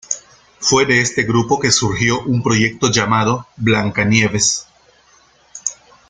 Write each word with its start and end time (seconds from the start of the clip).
Fue 0.57 0.87
de 0.87 0.99
este 0.99 1.21
grupo 1.21 1.59
que 1.59 1.69
surgió 1.69 2.21
un 2.23 2.41
proyecto 2.41 2.89
llamado 2.91 3.45
"Blanca 3.55 4.03
Nieves". 4.03 4.65